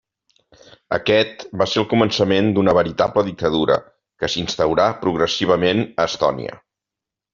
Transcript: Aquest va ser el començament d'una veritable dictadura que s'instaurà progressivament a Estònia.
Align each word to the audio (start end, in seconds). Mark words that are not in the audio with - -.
Aquest 0.95 1.43
va 1.61 1.67
ser 1.73 1.77
el 1.81 1.85
començament 1.91 2.49
d'una 2.55 2.75
veritable 2.77 3.25
dictadura 3.27 3.77
que 4.23 4.31
s'instaurà 4.37 4.89
progressivament 5.05 5.85
a 6.05 6.09
Estònia. 6.13 6.61